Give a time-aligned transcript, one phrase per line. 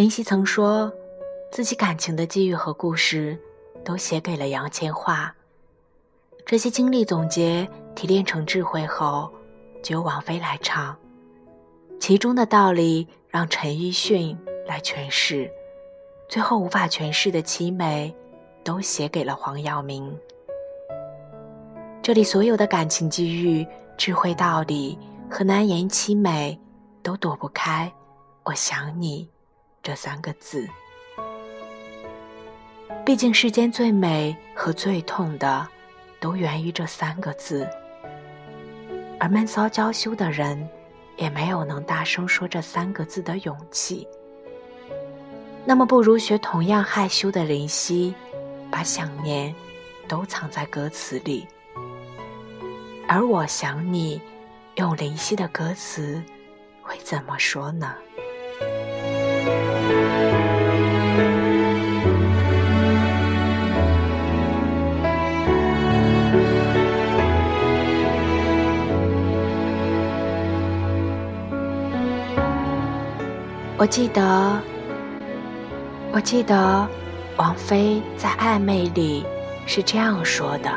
[0.00, 0.90] 林夕曾说，
[1.52, 3.38] 自己感情的机遇和故事，
[3.84, 5.30] 都写给了杨千嬅。
[6.46, 9.30] 这些经历总结提炼成智慧后，
[9.82, 10.96] 就由王菲来唱。
[12.00, 14.34] 其中的道理让陈奕迅
[14.66, 15.50] 来诠释，
[16.30, 18.16] 最后无法诠释的凄美，
[18.64, 20.18] 都写给了黄耀明。
[22.00, 23.66] 这里所有的感情机遇、
[23.98, 26.58] 智慧道理和难言凄美，
[27.02, 27.92] 都躲不开
[28.44, 29.28] “我想你”
[29.82, 30.68] 这三个字。
[33.04, 35.66] 毕竟世间最美和最痛的，
[36.20, 37.68] 都源于这三个字。
[39.18, 40.68] 而闷骚娇羞的人，
[41.16, 44.06] 也没有能大声说这三个字的勇气。
[45.64, 48.14] 那么，不如学同样害羞的林夕，
[48.70, 49.54] 把想念
[50.08, 51.46] 都藏在歌词里。
[53.06, 54.20] 而我想你，
[54.76, 56.22] 用林夕的歌词
[56.80, 57.94] 会怎么说呢？
[73.76, 74.60] 我记得，
[76.12, 76.86] 我记得，
[77.36, 79.24] 王菲在《暧昧》里
[79.66, 80.70] 是这样说的。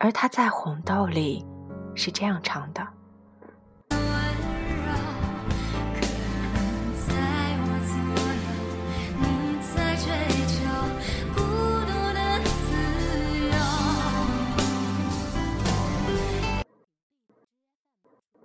[0.00, 1.44] 而他在《红豆》里
[1.96, 2.86] 是这样唱的。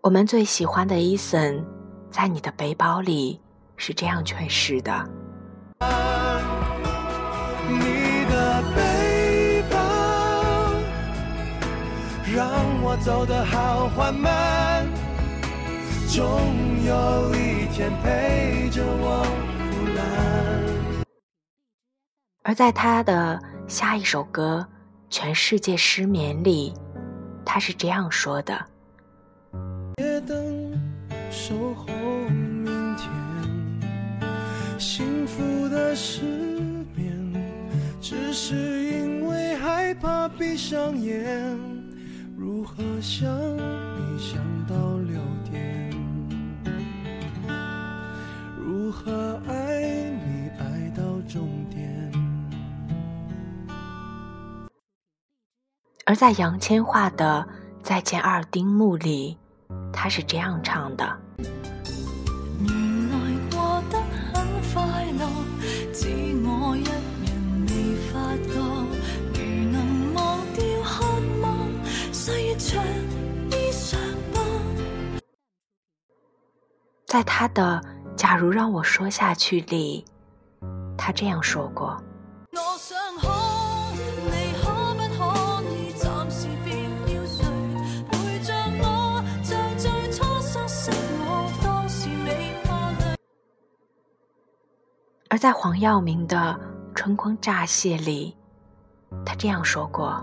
[0.02, 1.64] 我们最喜欢的伊森，
[2.10, 3.40] 在你的背包里
[3.78, 5.08] 是这样诠释的。
[7.70, 8.03] 你
[12.36, 12.50] 让
[12.82, 14.88] 我走得好缓慢，
[16.08, 16.42] 总
[16.84, 19.24] 有一天陪着我
[19.70, 21.06] 腐烂。
[22.42, 24.68] 而在他的下一首歌
[25.12, 26.74] 《全世界失眠》里，
[27.46, 28.66] 他是这样说的。
[29.98, 30.74] 夜灯
[31.30, 31.86] 守候
[32.32, 33.12] 明天，
[34.80, 36.24] 幸福的失
[36.96, 37.32] 眠，
[38.02, 38.56] 只是
[38.86, 41.56] 因为害怕闭上眼。
[42.44, 44.36] 如何想你想
[44.68, 45.18] 到六
[45.50, 45.90] 点？
[48.60, 52.12] 如何爱你爱到终点？
[56.04, 57.48] 而在杨千嬅的
[57.82, 59.38] 《再见二丁目》里。
[59.94, 61.18] 他是这样唱的。
[77.14, 77.80] 在他的
[78.16, 80.04] 《假如让我说下去》里，
[80.98, 81.96] 他这样说过。
[95.30, 96.60] 而在黄耀明的
[96.96, 98.36] 《春光乍泄》里，
[99.24, 100.20] 他这样说过：“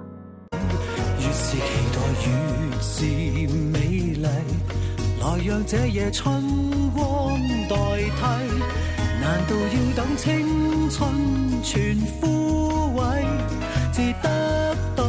[1.21, 1.61] 越是期
[1.95, 3.05] 待，越是
[3.71, 4.27] 美丽。
[5.21, 7.39] 来让这夜春光
[7.69, 8.21] 代替，
[9.21, 12.27] 难道要等青春全枯
[12.97, 13.23] 萎，
[13.93, 15.05] 至得到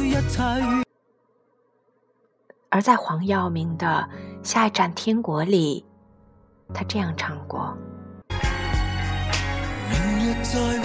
[0.00, 0.42] 一切？”
[2.70, 4.08] 而在黄耀明的
[4.48, 5.84] 《下一站天国》里，
[6.72, 7.76] 他这样唱过。
[10.40, 10.78] 再会，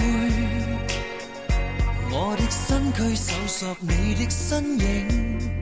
[2.10, 5.53] 我的身躯搜索你的身影。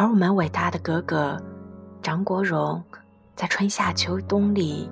[0.00, 1.36] 而我们伟大的哥哥
[2.00, 2.80] 张国荣，
[3.34, 4.88] 在《春夏秋冬》里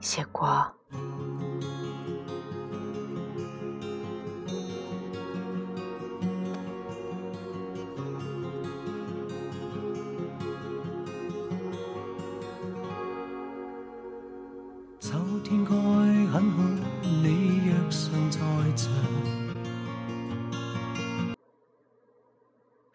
[0.00, 0.64] 写过。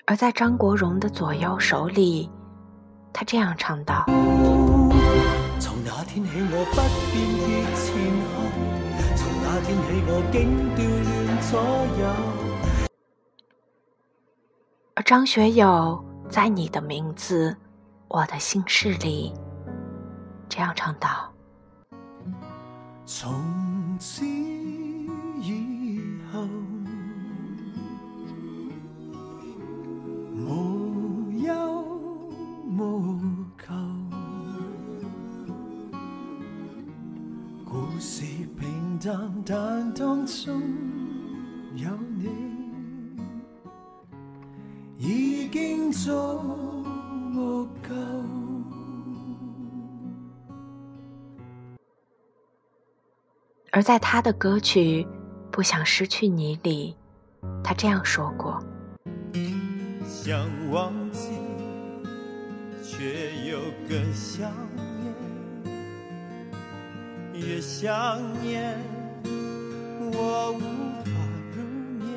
[0.07, 2.29] 而在张国荣的左右手里，
[3.11, 4.05] 他这样唱道
[5.59, 6.75] ：“从那天起，我不
[7.11, 7.89] 辨别前
[8.29, 8.35] 后；
[9.15, 11.57] 从那天起，我竟调乱左
[11.99, 12.05] 右。”
[14.93, 17.57] 而张学友在《你的名字，
[18.07, 19.33] 我的心事》里
[20.47, 21.33] 这样唱道
[23.07, 23.33] ：“从。”
[23.95, 24.25] 从此
[39.05, 40.63] 淡，但当中
[41.75, 41.87] 有
[42.17, 42.27] 你，
[44.97, 46.11] 已经足
[47.87, 47.93] 够。
[53.71, 55.03] 而在他的歌曲
[55.51, 56.97] 《不想失去你》里，
[57.63, 58.59] 他这样说过
[60.07, 61.29] ：“想忘记，
[62.81, 64.51] 却又更想
[65.03, 65.13] 念，
[67.37, 68.79] 越想念，
[70.13, 70.59] 我无
[71.03, 71.11] 法
[71.53, 71.61] 入
[71.99, 72.09] 眠。”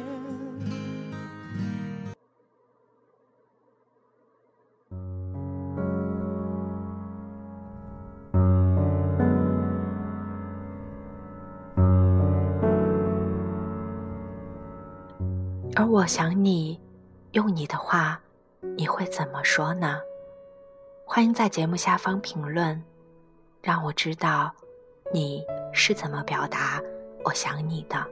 [15.75, 16.81] 而我想你，
[17.33, 18.21] 用你的话，
[18.77, 19.99] 你会怎么说呢？
[21.05, 22.83] 欢迎在节目下方评论，
[23.63, 24.55] 让我知道
[25.11, 26.83] 你是怎么表达
[27.25, 28.07] 我想你的。